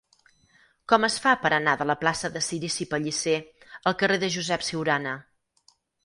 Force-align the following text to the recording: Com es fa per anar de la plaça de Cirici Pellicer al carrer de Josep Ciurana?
Com 0.91 1.03
es 1.07 1.17
fa 1.25 1.33
per 1.41 1.49
anar 1.57 1.73
de 1.81 1.85
la 1.89 1.95
plaça 2.03 2.31
de 2.37 2.41
Cirici 2.45 2.87
Pellicer 2.93 3.35
al 3.91 3.97
carrer 4.03 4.17
de 4.23 4.31
Josep 4.37 4.65
Ciurana? 4.71 5.13